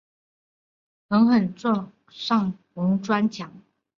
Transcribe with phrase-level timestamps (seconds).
[1.09, 3.53] 狠狠撞上红砖墙